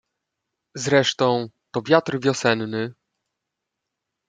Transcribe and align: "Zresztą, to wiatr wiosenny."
"Zresztą, 0.75 1.49
to 1.73 1.81
wiatr 1.81 2.19
wiosenny." 2.19 2.93